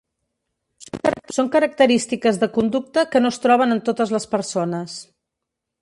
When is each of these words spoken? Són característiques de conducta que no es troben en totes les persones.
Són 1.35 1.51
característiques 1.55 2.41
de 2.45 2.49
conducta 2.57 3.05
que 3.13 3.23
no 3.25 3.33
es 3.35 3.41
troben 3.47 3.75
en 3.77 3.87
totes 3.91 4.19
les 4.19 4.27
persones. 4.37 4.99